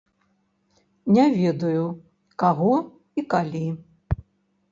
[1.17, 1.83] Не ведаю,
[2.43, 2.73] каго
[3.23, 3.65] і калі.